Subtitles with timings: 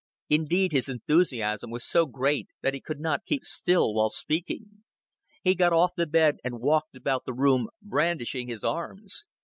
[0.29, 4.81] Indeed his enthusiasm was so great that he could not keep still while speaking.
[5.43, 9.27] He got off the bed, and walked about the room, brandishing his arms.